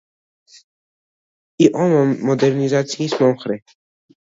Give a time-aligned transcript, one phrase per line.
[1.67, 1.87] იყო
[2.31, 3.61] მოდერნიზაციის მომხრე.